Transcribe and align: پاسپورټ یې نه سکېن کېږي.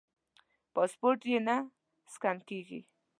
پاسپورټ 0.73 1.19
یې 1.31 1.39
نه 1.47 1.55
سکېن 2.13 2.37
کېږي. 2.49 2.79